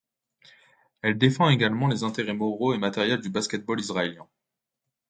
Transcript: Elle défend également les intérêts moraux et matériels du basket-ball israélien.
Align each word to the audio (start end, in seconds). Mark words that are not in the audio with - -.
Elle 1.03 1.19
défend 1.19 1.47
également 1.49 1.85
les 1.85 2.03
intérêts 2.03 2.33
moraux 2.33 2.73
et 2.73 2.79
matériels 2.79 3.21
du 3.21 3.29
basket-ball 3.29 3.79
israélien. 3.79 4.27